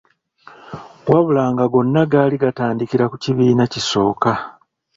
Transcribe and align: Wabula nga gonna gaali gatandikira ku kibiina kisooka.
Wabula 1.11 1.43
nga 1.53 1.65
gonna 1.73 2.01
gaali 2.11 2.35
gatandikira 2.43 3.05
ku 3.11 3.15
kibiina 3.23 3.63
kisooka. 3.73 4.31